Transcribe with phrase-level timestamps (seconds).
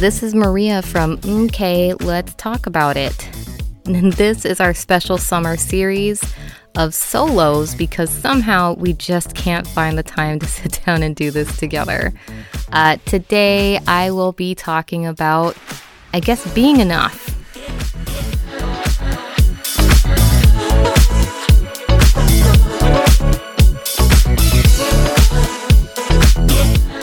[0.00, 3.28] Hi, this is Maria from Okay, Let's Talk About It.
[3.84, 6.24] And this is our special summer series
[6.74, 11.30] of solos because somehow we just can't find the time to sit down and do
[11.30, 12.14] this together.
[12.72, 15.54] Uh, today, I will be talking about,
[16.14, 17.26] I guess, being enough.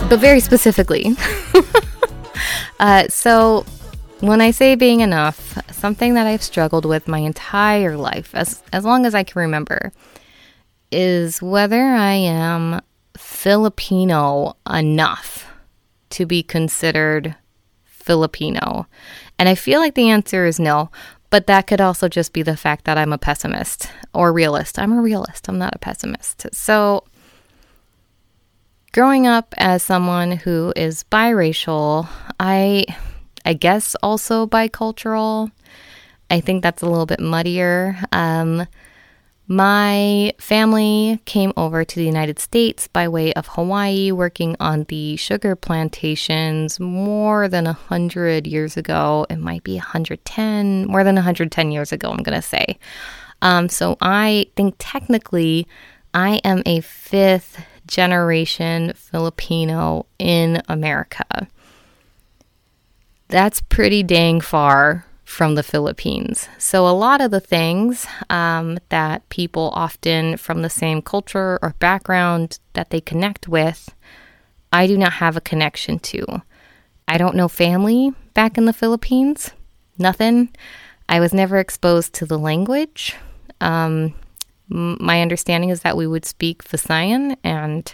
[0.10, 1.16] But very specifically.
[2.80, 3.66] uh, so,
[4.20, 8.84] when I say being enough, something that I've struggled with my entire life, as, as
[8.84, 9.92] long as I can remember,
[10.92, 12.82] is whether I am
[13.18, 15.46] Filipino enough
[16.12, 17.36] to be considered
[17.84, 18.88] Filipino.
[19.38, 20.90] And I feel like the answer is no,
[21.30, 24.80] but that could also just be the fact that I'm a pessimist or realist.
[24.80, 26.48] I'm a realist, I'm not a pessimist.
[26.54, 27.04] So,
[28.98, 32.08] growing up as someone who is biracial,
[32.40, 32.84] I
[33.46, 35.52] I guess also bicultural.
[36.32, 37.96] I think that's a little bit muddier.
[38.12, 38.66] Um,
[39.46, 45.16] my family came over to the United States by way of Hawaii, working on the
[45.16, 49.28] sugar plantations more than a hundred years ago.
[49.30, 52.80] It might be 110, more than 110 years ago, I'm going to say.
[53.44, 55.68] Um, so I think technically
[56.16, 61.48] I am a fifth generation Filipino in America.
[63.30, 66.48] That's pretty dang far from the Philippines.
[66.58, 71.76] So, a lot of the things um, that people often from the same culture or
[71.80, 73.94] background that they connect with,
[74.72, 76.42] I do not have a connection to.
[77.10, 79.52] I don't know family back in the Philippines,
[79.98, 80.50] nothing.
[81.10, 83.16] I was never exposed to the language.
[83.60, 84.14] Um,
[84.70, 87.94] my understanding is that we would speak Visayan and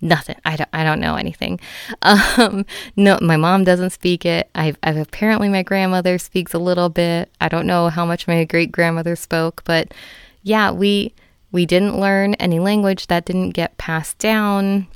[0.00, 0.36] nothing.
[0.44, 1.60] I don't, I don't know anything.
[2.02, 4.50] Um, no, my mom doesn't speak it.
[4.54, 7.30] I've, I've apparently my grandmother speaks a little bit.
[7.40, 9.94] I don't know how much my great grandmother spoke, but
[10.42, 11.14] yeah, we
[11.52, 14.88] we didn't learn any language that didn't get passed down.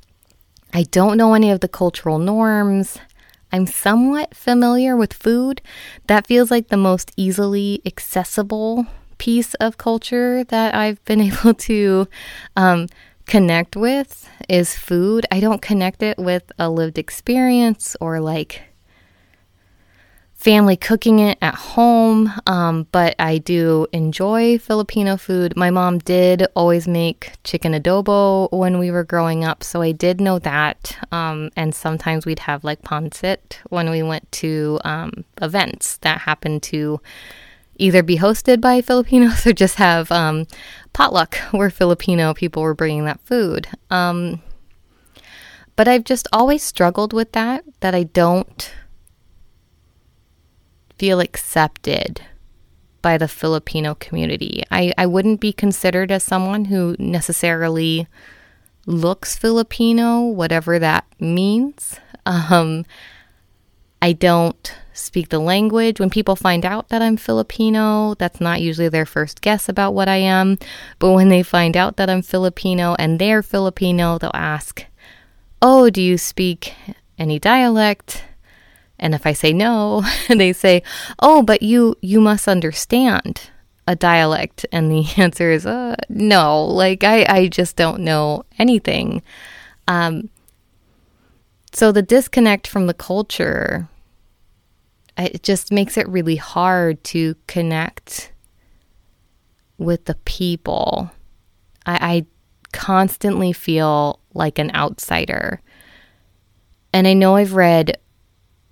[0.72, 2.98] I don't know any of the cultural norms.
[3.53, 5.60] I'm somewhat familiar with food.
[6.06, 8.87] That feels like the most easily accessible
[9.19, 12.09] piece of culture that I've been able to
[12.56, 12.88] um,
[13.27, 15.27] connect with is food.
[15.31, 18.62] I don't connect it with a lived experience or like
[20.37, 25.56] family cooking it at home, um, but I do enjoy Filipino food.
[25.56, 30.21] My mom did always make chicken adobo when we were growing up, so I did
[30.21, 30.97] know that.
[31.10, 36.62] Um, and sometimes we'd have like pancit when we went to um, events that happened
[36.65, 37.00] to
[37.79, 40.47] either be hosted by Filipinos or just have um,
[40.93, 43.69] potluck where Filipino people were bringing that food.
[43.91, 44.43] Um,
[45.77, 48.73] but I've just always struggled with that, that I don't
[50.99, 52.23] feel accepted
[53.03, 54.63] by the Filipino community.
[54.71, 58.09] I, I wouldn't be considered as someone who necessarily
[58.87, 62.01] looks Filipino, whatever that means.
[62.29, 62.85] Um,
[64.03, 66.01] I don't speak the language.
[66.01, 70.09] When people find out that I'm Filipino, that's not usually their first guess about what
[70.09, 70.59] I am.
[70.99, 74.84] But when they find out that I'm Filipino and they're Filipino, they'll ask,
[75.62, 76.75] Oh, do you speak
[77.19, 78.25] any dialect?
[78.99, 80.83] And if I say no, they say,
[81.19, 83.51] "Oh, but you you must understand
[83.87, 89.23] a dialect." And the answer is, uh, "No, like I I just don't know anything."
[89.89, 90.31] Um,
[91.77, 93.87] so the disconnect from the culture
[95.19, 98.33] it just makes it really hard to connect
[99.77, 101.11] with the people.
[101.85, 102.27] I, I
[102.73, 105.61] constantly feel like an outsider.
[106.95, 107.99] And I know I've read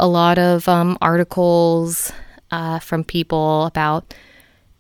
[0.01, 2.11] a lot of um, articles
[2.51, 4.15] uh, from people about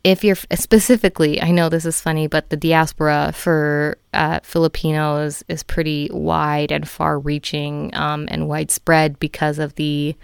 [0.04, 5.62] if you're specifically, I know this is funny, but the diaspora for uh, Filipinos is
[5.62, 10.14] pretty wide and far reaching um, and widespread because of the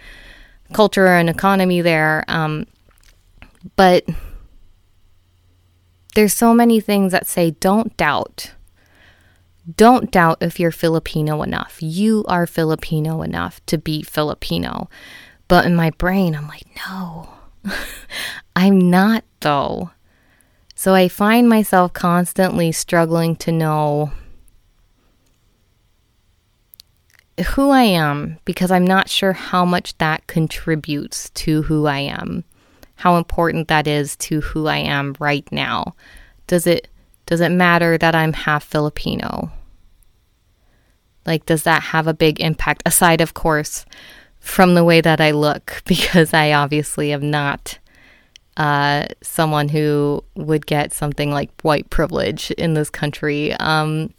[0.71, 2.23] culture and economy there.
[2.27, 2.67] Um,
[3.75, 4.05] but
[6.13, 8.53] there's so many things that say don't doubt.
[9.75, 11.77] Don't doubt if you're Filipino enough.
[11.79, 14.89] You are Filipino enough to be Filipino.
[15.47, 17.29] But in my brain, I'm like, no,
[18.61, 19.89] I'm not, though.
[20.75, 24.11] So I find myself constantly struggling to know
[27.55, 32.43] who I am because I'm not sure how much that contributes to who I am.
[32.97, 35.95] How important that is to who I am right now.
[36.45, 36.87] Does it
[37.25, 39.51] does it matter that I'm half Filipino?
[41.25, 43.87] Like does that have a big impact aside of course
[44.39, 47.79] from the way that I look because I obviously am not
[48.57, 53.53] uh, someone who would get something like white privilege in this country.
[53.53, 54.13] Um,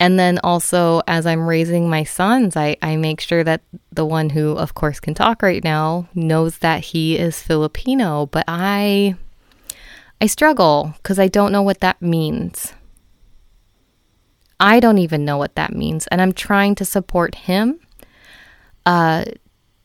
[0.00, 3.60] and then also, as I'm raising my sons, I, I make sure that
[3.92, 8.26] the one who, of course, can talk right now knows that he is Filipino.
[8.26, 9.14] But I,
[10.20, 12.72] I struggle because I don't know what that means.
[14.58, 16.08] I don't even know what that means.
[16.08, 17.78] And I'm trying to support him
[18.86, 19.24] uh,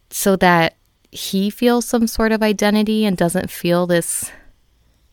[0.10, 0.77] so that
[1.18, 4.32] he feels some sort of identity and doesn't feel this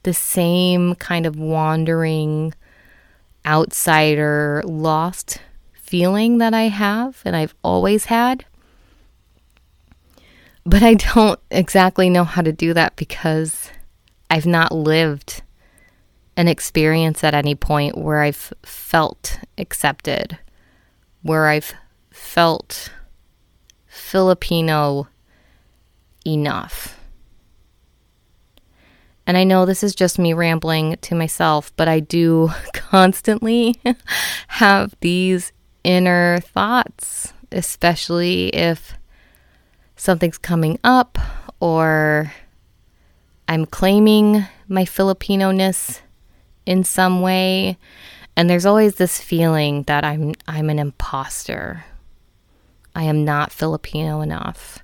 [0.03, 2.53] the same kind of wandering
[3.47, 5.41] outsider, lost
[5.73, 8.45] feeling that I have and I've always had.
[10.67, 13.71] But I don't exactly know how to do that because
[14.29, 15.43] I've not lived
[16.37, 20.39] an experience at any point where I've felt accepted,
[21.23, 21.73] where I've
[22.11, 22.91] felt
[23.87, 25.09] Filipino
[26.27, 26.99] enough.
[29.27, 33.81] And I know this is just me rambling to myself, but I do constantly
[34.49, 38.95] have these inner thoughts, especially if
[39.97, 41.19] something's coming up
[41.61, 42.33] or
[43.49, 46.01] I'm claiming my Filipino ness
[46.67, 47.79] in some way.
[48.37, 51.85] And there's always this feeling that I'm I'm an imposter.
[52.95, 54.84] I am not Filipino enough.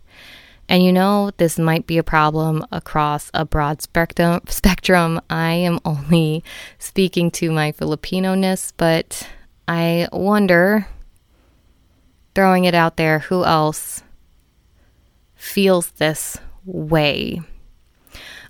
[0.70, 4.40] And you know, this might be a problem across a broad spectrum.
[4.48, 5.20] Spectrum.
[5.28, 6.44] I am only
[6.78, 9.28] speaking to my Filipino ness, but
[9.66, 10.86] I wonder,
[12.36, 14.04] throwing it out there, who else
[15.34, 17.40] feels this way?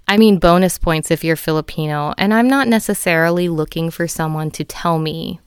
[0.07, 2.13] I mean, bonus points if you're Filipino.
[2.19, 5.41] And I'm not necessarily looking for someone to tell me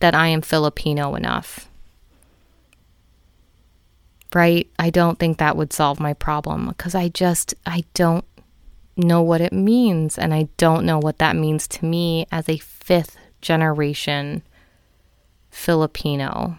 [0.00, 1.67] that I am Filipino enough
[4.34, 4.68] right?
[4.78, 8.24] I don't think that would solve my problem because I just, I don't
[8.96, 10.18] know what it means.
[10.18, 14.42] And I don't know what that means to me as a fifth generation
[15.50, 16.58] Filipino.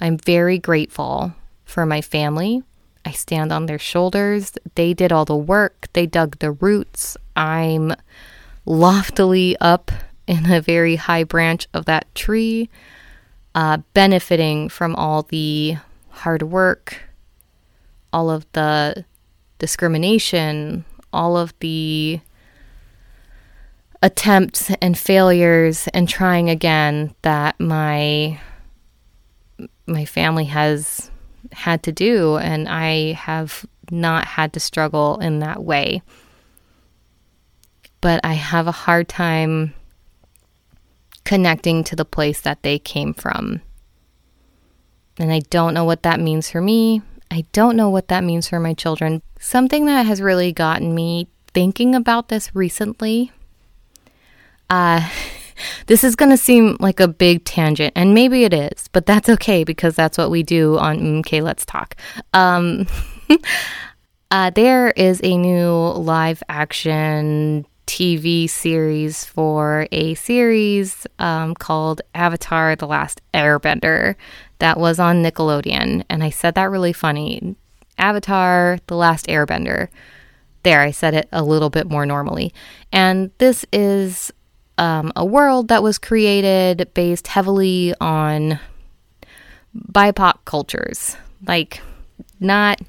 [0.00, 1.34] I'm very grateful
[1.64, 2.62] for my family.
[3.04, 4.52] I stand on their shoulders.
[4.74, 7.16] They did all the work, they dug the roots.
[7.34, 7.94] I'm
[8.64, 9.90] loftily up
[10.26, 12.70] in a very high branch of that tree
[13.54, 15.76] uh, benefiting from all the
[16.10, 17.02] hard work,
[18.12, 19.04] all of the
[19.58, 22.20] discrimination, all of the
[24.02, 28.40] attempts and failures and trying again that my
[29.86, 31.10] my family has
[31.52, 36.02] had to do and I have not had to struggle in that way.
[38.00, 39.74] But I have a hard time
[41.32, 43.62] connecting to the place that they came from.
[45.18, 47.00] And I don't know what that means for me.
[47.30, 49.22] I don't know what that means for my children.
[49.40, 53.32] Something that has really gotten me thinking about this recently.
[54.68, 55.08] Uh,
[55.86, 59.30] this is going to seem like a big tangent, and maybe it is, but that's
[59.30, 61.96] okay because that's what we do on Okay, Let's Talk.
[62.34, 62.86] Um,
[64.30, 72.76] uh, there is a new live action TV series for a series um, called Avatar
[72.76, 74.14] The Last Airbender
[74.58, 76.04] that was on Nickelodeon.
[76.08, 77.56] And I said that really funny
[77.98, 79.88] Avatar The Last Airbender.
[80.62, 82.54] There, I said it a little bit more normally.
[82.92, 84.32] And this is
[84.78, 88.58] um, a world that was created based heavily on
[89.76, 91.80] BIPOC cultures, like
[92.40, 92.80] not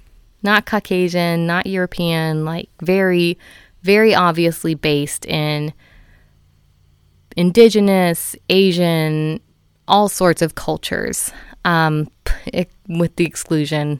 [0.43, 3.37] not Caucasian, not European, like very
[3.83, 5.73] very obviously based in
[7.35, 9.39] indigenous, Asian,
[9.87, 11.31] all sorts of cultures,
[11.65, 12.09] um,
[12.87, 13.99] with the exclusion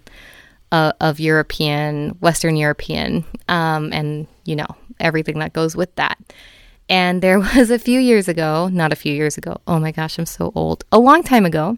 [0.72, 4.68] of, of European, Western European, um, and you know
[5.00, 6.18] everything that goes with that.
[6.90, 9.58] And there was a few years ago, not a few years ago.
[9.68, 10.84] Oh my gosh, I'm so old.
[10.92, 11.78] A long time ago,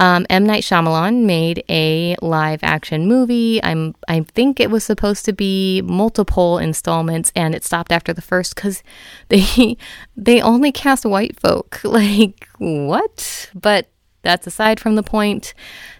[0.00, 3.62] um, M Night Shyamalan made a live action movie.
[3.62, 8.22] I'm I think it was supposed to be multiple installments, and it stopped after the
[8.22, 8.82] first because
[9.28, 9.76] they
[10.16, 11.80] they only cast white folk.
[11.90, 13.50] Like what?
[13.54, 13.88] But
[14.22, 15.54] that's aside from the point.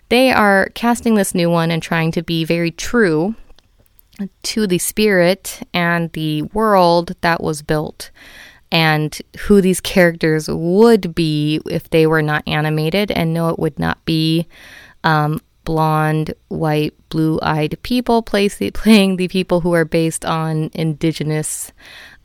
[0.08, 3.34] They are casting this new one and trying to be very true
[4.44, 8.10] to the spirit and the world that was built
[8.72, 13.10] and who these characters would be if they were not animated.
[13.10, 14.46] And no, it would not be
[15.02, 21.72] um, blonde, white, blue eyed people playing the people who are based on indigenous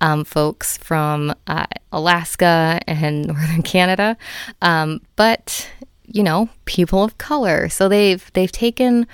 [0.02, 4.18] um, folks from uh, Alaska and northern Canada.
[4.62, 5.70] Um, but,
[6.06, 7.70] you know, people of color.
[7.70, 9.08] So they've, they've taken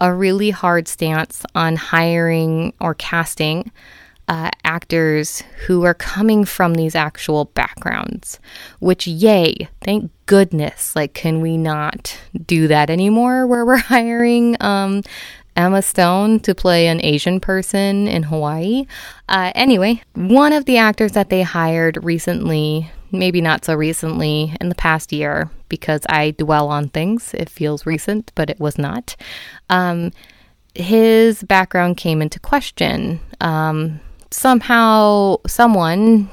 [0.00, 3.72] a really hard stance on hiring or casting
[4.28, 8.38] uh, actors who are coming from these actual backgrounds,
[8.78, 10.94] which, yay, thank goodness.
[10.94, 15.02] Like, can we not do that anymore where we're hiring um,
[15.56, 18.86] Emma Stone to play an Asian person in Hawaii?
[19.28, 24.68] Uh, anyway, one of the actors that they hired recently, maybe not so recently, in
[24.68, 29.16] the past year, because I dwell on things, it feels recent, but it was not.
[29.70, 30.12] Um,
[30.74, 33.20] his background came into question.
[33.40, 36.30] Um, somehow someone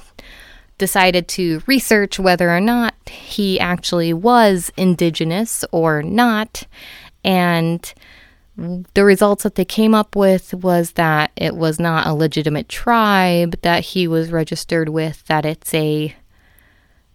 [0.77, 6.67] decided to research whether or not he actually was indigenous or not.
[7.23, 7.93] And
[8.93, 13.59] the results that they came up with was that it was not a legitimate tribe
[13.61, 16.15] that he was registered with that it's a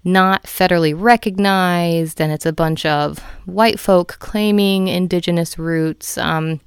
[0.03, 6.17] not federally recognized and it's a bunch of white folk claiming indigenous roots.
[6.17, 6.61] Um,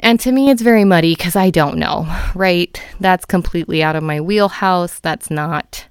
[0.00, 2.80] and to me, it's very muddy because I don't know, right?
[3.00, 5.00] That's completely out of my wheelhouse.
[5.00, 5.86] That's not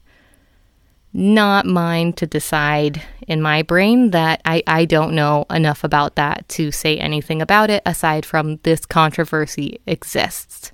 [1.17, 6.43] not mine to decide in my brain that I, I don't know enough about that
[6.49, 10.73] to say anything about it aside from this controversy exists.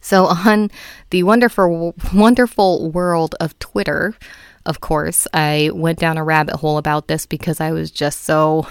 [0.00, 0.72] So on
[1.10, 4.16] the wonderful wonderful world of Twitter,
[4.64, 8.66] of course, I went down a rabbit hole about this because I was just so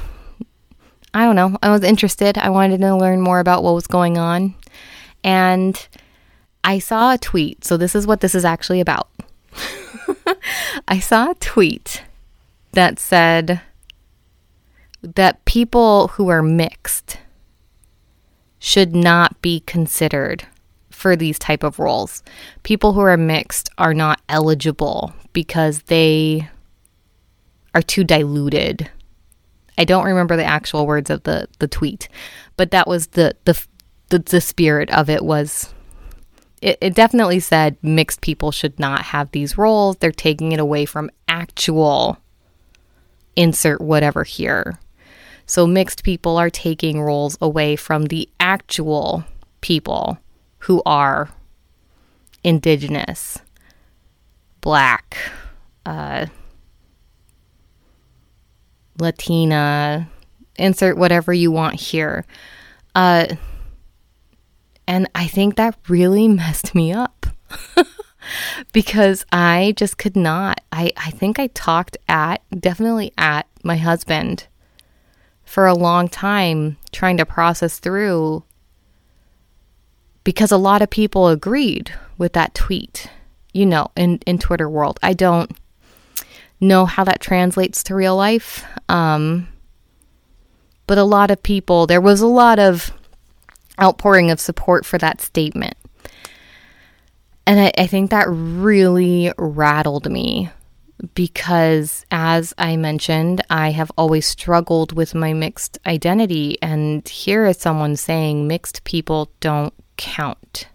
[1.16, 1.58] I don't know.
[1.64, 2.38] I was interested.
[2.38, 4.54] I wanted to learn more about what was going on.
[5.24, 5.88] And
[6.62, 7.64] I saw a tweet.
[7.64, 9.08] So, this is what this is actually about.
[10.90, 12.04] I saw a tweet
[12.74, 13.62] that said
[15.02, 17.18] that people who are mixed
[18.60, 20.46] should not be considered
[20.90, 22.24] for these type of roles.
[22.64, 26.50] People who are mixed are not eligible because they
[27.74, 28.90] are too diluted
[29.77, 32.08] I don't remember the actual words of the the tweet,
[32.58, 33.62] but that was the the
[34.10, 35.74] the, the spirit of it was
[36.62, 39.98] it, it definitely said mixed people should not have these roles.
[39.98, 42.17] They're taking it away from actual
[43.36, 44.79] insert whatever here.
[45.46, 49.24] So mixed people are taking roles away from the actual
[49.62, 50.17] people
[50.60, 51.29] who are
[52.44, 53.38] indigenous,
[54.62, 55.17] black,
[55.86, 56.27] uh,
[59.00, 60.10] Latina,
[60.56, 62.25] insert whatever you want here.
[62.94, 63.28] Uh,
[64.88, 67.28] and I think that really messed me up
[68.74, 70.62] because I just could not.
[70.72, 74.48] I, I think I talked at, definitely at my husband
[75.44, 78.44] for a long time trying to process through
[80.24, 83.10] because a lot of people agreed with that tweet,
[83.54, 85.00] you know, in, in Twitter world.
[85.04, 85.56] I don't
[86.60, 88.64] know how that translates to real life.
[88.90, 89.48] Um,
[90.88, 92.92] but a lot of people, there was a lot of
[93.82, 95.76] outpouring of support for that statement.
[97.48, 100.50] And I, I think that really rattled me
[101.14, 106.58] because, as I mentioned, I have always struggled with my mixed identity.
[106.62, 110.68] And here is someone saying mixed people don't count.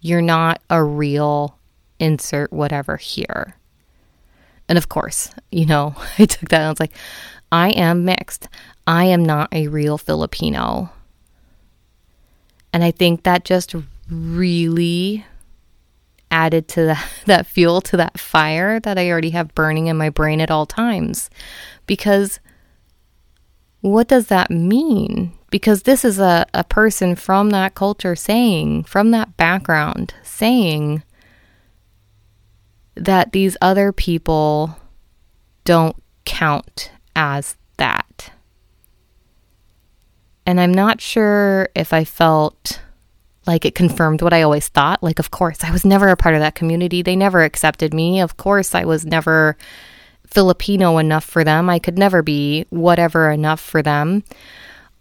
[0.00, 1.58] You're not a real
[1.98, 3.56] insert whatever here.
[4.68, 6.94] And of course, you know, I took that and I was like,
[7.52, 8.48] I am mixed.
[8.86, 10.90] I am not a real Filipino.
[12.72, 13.74] And I think that just
[14.10, 15.24] really
[16.30, 20.10] added to that, that fuel to that fire that I already have burning in my
[20.10, 21.30] brain at all times.
[21.86, 22.40] Because
[23.80, 25.32] what does that mean?
[25.50, 31.02] Because this is a, a person from that culture saying, from that background, saying,
[32.96, 34.76] that these other people
[35.64, 38.32] don't count as that.
[40.46, 42.80] And I'm not sure if I felt
[43.46, 45.02] like it confirmed what I always thought.
[45.02, 47.02] Like, of course, I was never a part of that community.
[47.02, 48.20] They never accepted me.
[48.20, 49.56] Of course, I was never
[50.26, 51.70] Filipino enough for them.
[51.70, 54.24] I could never be whatever enough for them.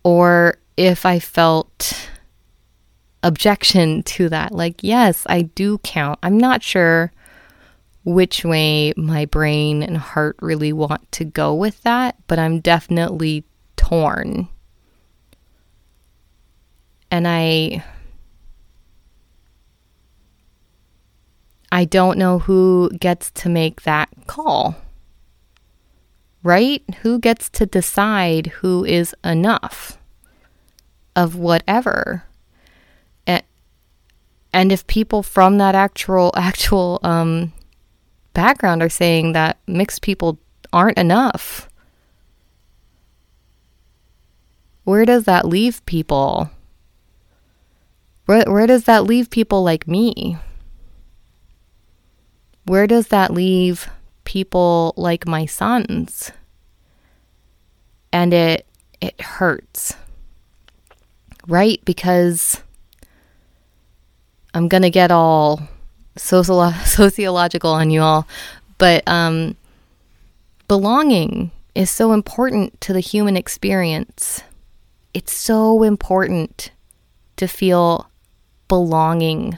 [0.03, 2.09] Or if I felt
[3.23, 6.19] objection to that, like, yes, I do count.
[6.21, 7.11] I'm not sure
[8.05, 13.45] which way my brain and heart really want to go with that, but I'm definitely
[13.77, 14.47] torn.
[17.11, 17.83] And I
[21.71, 24.75] I don't know who gets to make that call.
[26.43, 26.83] right?
[27.01, 29.97] Who gets to decide who is enough
[31.15, 32.25] of whatever?
[33.27, 33.43] And,
[34.53, 37.53] and if people from that actual actual um,
[38.35, 40.37] background are saying that mixed people
[40.71, 41.67] aren't enough,
[44.83, 46.51] where does that leave people?
[48.27, 50.37] Where, where does that leave people like me?
[52.65, 53.89] Where does that leave
[54.23, 56.31] people like my sons?
[58.11, 58.65] And it
[59.01, 59.95] it hurts.
[61.47, 61.79] Right?
[61.85, 62.61] Because
[64.53, 65.61] I'm going to get all
[66.17, 68.27] sociolo- sociological on you all,
[68.77, 69.55] but um
[70.67, 74.41] belonging is so important to the human experience.
[75.13, 76.71] It's so important
[77.35, 78.09] to feel
[78.67, 79.57] belonging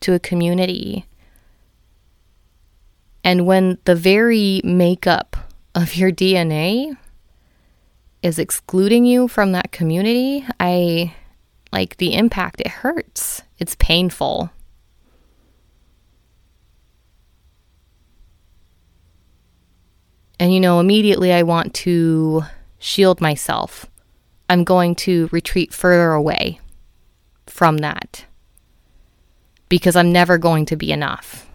[0.00, 1.06] to a community.
[3.24, 5.36] And when the very makeup
[5.74, 6.96] of your DNA
[8.22, 11.14] is excluding you from that community, I
[11.72, 13.42] like the impact, it hurts.
[13.58, 14.50] It's painful.
[20.38, 22.42] And you know, immediately I want to
[22.78, 23.86] shield myself
[24.48, 26.60] I'm going to retreat further away
[27.46, 28.24] from that
[29.68, 31.48] because I'm never going to be enough.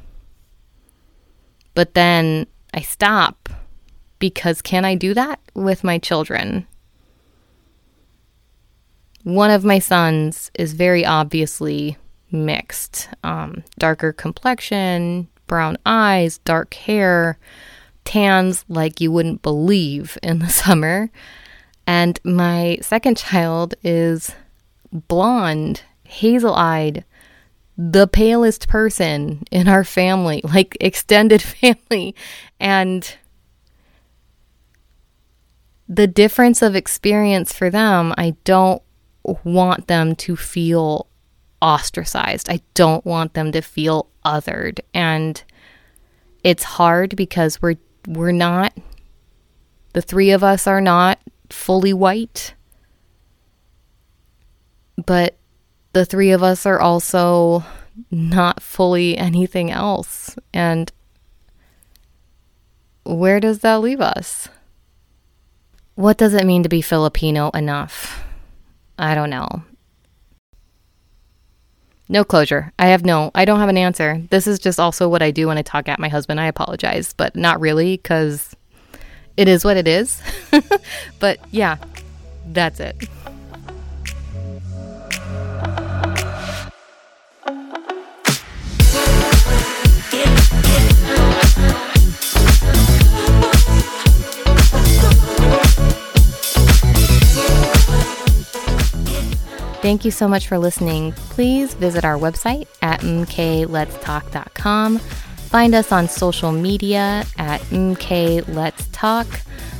[1.73, 3.49] But then I stop
[4.19, 6.67] because can I do that with my children?
[9.23, 11.97] One of my sons is very obviously
[12.31, 17.37] mixed um, darker complexion, brown eyes, dark hair,
[18.05, 21.09] tans like you wouldn't believe in the summer.
[21.87, 24.31] And my second child is
[24.91, 27.05] blonde, hazel eyed,
[27.77, 32.15] the palest person in our family, like extended family.
[32.59, 33.15] And
[35.87, 38.81] the difference of experience for them, I don't
[39.23, 41.07] want them to feel
[41.61, 42.49] ostracized.
[42.49, 44.79] I don't want them to feel othered.
[44.93, 45.43] And
[46.43, 47.75] it's hard because we're
[48.07, 48.73] we're not
[49.93, 52.53] the three of us are not fully white.
[55.05, 55.37] But
[55.93, 57.63] the three of us are also
[58.09, 60.35] not fully anything else.
[60.53, 60.91] And
[63.03, 64.47] where does that leave us?
[65.95, 68.23] What does it mean to be Filipino enough?
[68.97, 69.63] I don't know.
[72.11, 72.73] No closure.
[72.77, 74.21] I have no, I don't have an answer.
[74.31, 76.41] This is just also what I do when I talk at my husband.
[76.41, 78.53] I apologize, but not really because
[79.37, 80.21] it is what it is.
[81.19, 81.77] but yeah,
[82.47, 82.97] that's it.
[99.81, 101.11] Thank you so much for listening.
[101.13, 104.99] Please visit our website at mkletstalk.com
[105.51, 109.27] Find us on social media at MK Let's Talk.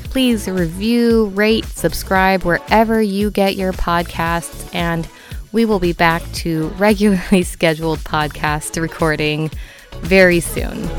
[0.04, 5.08] Please review, rate, subscribe wherever you get your podcasts, and
[5.54, 9.50] we will be back to regularly scheduled podcast recording
[10.02, 10.90] very soon.